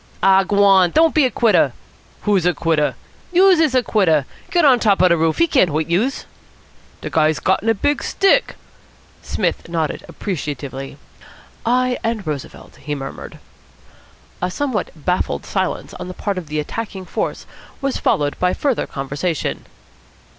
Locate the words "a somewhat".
14.41-14.89